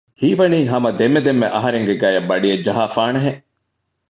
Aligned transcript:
ހީވަނީ 0.19 0.59
ހަމަ 0.71 0.89
ދެންމެ 0.99 1.21
ދެންމެ 1.25 1.47
އަހަރެންގެ 1.55 1.95
ގަޔަށް 2.01 2.27
ބަޑިއެއް 2.29 2.63
ޖަހާފާނެހެން 2.65 3.39